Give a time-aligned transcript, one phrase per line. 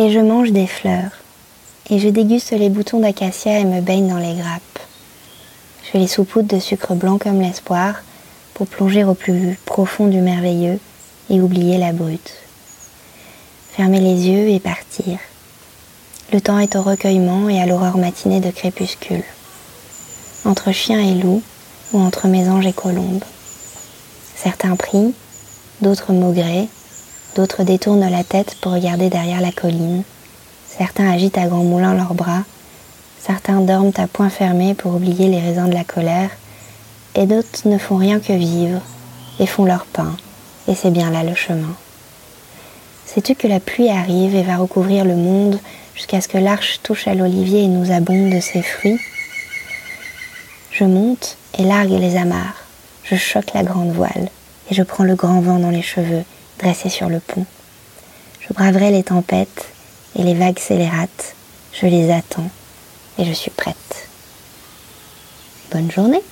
[0.00, 1.10] Et je mange des fleurs,
[1.90, 4.78] et je déguste les boutons d'acacia et me baigne dans les grappes.
[5.92, 7.96] Je les saupoudre de sucre blanc comme l'espoir
[8.54, 10.78] pour plonger au plus profond du merveilleux
[11.30, 12.32] et oublier la brute.
[13.72, 15.18] Fermer les yeux et partir.
[16.32, 19.24] Le temps est au recueillement et à l'aurore matinée de crépuscule.
[20.44, 21.42] Entre chien et loup
[21.92, 23.24] ou entre mésanges et colombes.
[24.36, 25.14] Certains prient,
[25.80, 26.68] d'autres maugrés,
[27.34, 30.02] d'autres détournent la tête pour regarder derrière la colline.
[30.68, 32.42] Certains agitent à grands moulins leurs bras,
[33.20, 36.30] certains dorment à poings fermés pour oublier les raisins de la colère,
[37.14, 38.80] et d'autres ne font rien que vivre
[39.40, 40.16] et font leur pain,
[40.68, 41.74] et c'est bien là le chemin.
[43.06, 45.58] Sais-tu que la pluie arrive et va recouvrir le monde
[45.94, 49.00] jusqu'à ce que l'arche touche à l'olivier et nous abonde de ses fruits?
[50.70, 52.64] Je monte et largue les amarres,
[53.02, 54.28] je choque la grande voile
[54.70, 56.22] et je prends le grand vent dans les cheveux
[56.58, 57.46] dressé sur le pont.
[58.40, 59.66] Je braverai les tempêtes
[60.16, 61.34] et les vagues scélérates,
[61.72, 62.50] je les attends
[63.18, 64.08] et je suis prête.
[65.70, 66.22] Bonne journée